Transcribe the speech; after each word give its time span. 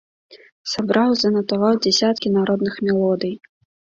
Сабраў 0.71 1.09
і 1.15 1.19
занатаваў 1.23 1.77
дзесяткі 1.85 2.33
народных 2.37 2.73
мелодый. 2.87 3.33